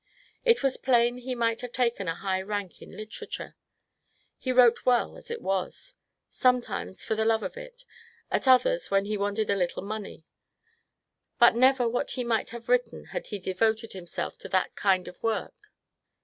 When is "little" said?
9.55-9.83